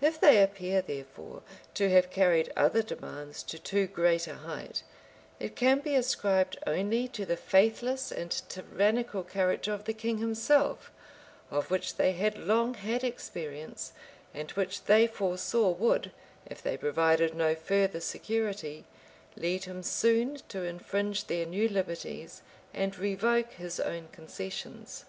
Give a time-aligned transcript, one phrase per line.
[0.00, 1.42] If they appear, therefore,
[1.74, 4.84] to have carried other demands to too great a height,
[5.40, 10.92] it can be ascribed only to the faithless and tyrannical character of the king himself,
[11.50, 13.92] of which they had long had experience,
[14.32, 16.12] and which they foresaw would,
[16.46, 18.84] if they provided no further security,
[19.34, 22.42] lead him soon to infringe their new liberties,
[22.72, 25.06] and revoke his own concessions.